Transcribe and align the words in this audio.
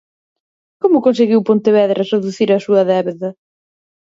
Como 0.81 1.03
conseguiu 1.07 1.41
Pontevedra 1.49 2.07
reducir 2.13 2.49
a 2.51 2.63
súa 2.65 2.81
débeda? 2.91 3.29